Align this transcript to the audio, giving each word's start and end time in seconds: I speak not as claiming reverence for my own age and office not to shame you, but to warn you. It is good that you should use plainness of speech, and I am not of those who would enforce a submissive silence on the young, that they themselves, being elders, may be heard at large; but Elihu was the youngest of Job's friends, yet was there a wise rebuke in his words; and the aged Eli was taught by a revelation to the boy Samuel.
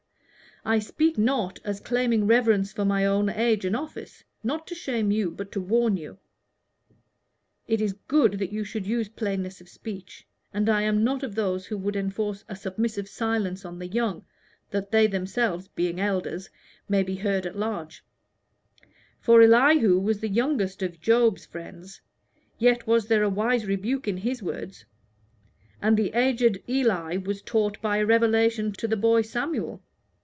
I 0.63 0.77
speak 0.77 1.17
not 1.17 1.57
as 1.65 1.79
claiming 1.79 2.27
reverence 2.27 2.71
for 2.71 2.85
my 2.85 3.03
own 3.03 3.29
age 3.29 3.65
and 3.65 3.75
office 3.75 4.23
not 4.43 4.67
to 4.67 4.75
shame 4.75 5.09
you, 5.09 5.31
but 5.31 5.51
to 5.53 5.59
warn 5.59 5.97
you. 5.97 6.19
It 7.67 7.81
is 7.81 7.95
good 8.07 8.33
that 8.33 8.51
you 8.51 8.63
should 8.63 8.85
use 8.85 9.09
plainness 9.09 9.59
of 9.59 9.67
speech, 9.67 10.27
and 10.53 10.69
I 10.69 10.83
am 10.83 11.03
not 11.03 11.23
of 11.23 11.33
those 11.33 11.65
who 11.65 11.79
would 11.79 11.95
enforce 11.95 12.45
a 12.47 12.55
submissive 12.55 13.09
silence 13.09 13.65
on 13.65 13.79
the 13.79 13.87
young, 13.87 14.23
that 14.69 14.91
they 14.91 15.07
themselves, 15.07 15.67
being 15.67 15.99
elders, 15.99 16.51
may 16.87 17.01
be 17.01 17.15
heard 17.15 17.47
at 17.47 17.57
large; 17.57 18.05
but 19.25 19.41
Elihu 19.41 19.97
was 19.97 20.19
the 20.19 20.29
youngest 20.29 20.83
of 20.83 21.01
Job's 21.01 21.43
friends, 21.47 22.01
yet 22.59 22.85
was 22.85 23.07
there 23.07 23.23
a 23.23 23.29
wise 23.31 23.65
rebuke 23.65 24.07
in 24.07 24.17
his 24.17 24.43
words; 24.43 24.85
and 25.81 25.97
the 25.97 26.11
aged 26.13 26.61
Eli 26.69 27.17
was 27.17 27.41
taught 27.41 27.81
by 27.81 27.97
a 27.97 28.05
revelation 28.05 28.71
to 28.73 28.87
the 28.87 28.95
boy 28.95 29.23
Samuel. 29.23 29.81